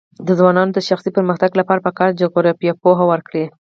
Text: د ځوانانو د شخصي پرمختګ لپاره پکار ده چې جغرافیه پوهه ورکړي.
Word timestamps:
د 0.27 0.29
ځوانانو 0.39 0.75
د 0.75 0.79
شخصي 0.89 1.09
پرمختګ 1.17 1.51
لپاره 1.59 1.83
پکار 1.87 2.09
ده 2.09 2.15
چې 2.15 2.19
جغرافیه 2.21 2.73
پوهه 2.83 3.03
ورکړي. 3.11 3.45